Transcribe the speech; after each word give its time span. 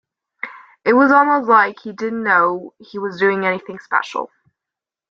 It 0.83 0.93
was 0.93 1.11
almost 1.11 1.47
like 1.47 1.77
he 1.81 1.91
didn't 1.93 2.23
know 2.23 2.73
he 2.79 2.97
was 2.97 3.19
doing 3.19 3.45
anything 3.45 3.77
special. 3.77 4.31